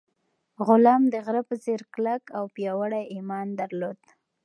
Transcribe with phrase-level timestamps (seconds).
[0.67, 3.99] غلام د غره په څېر کلک او پیاوړی ایمان درلود.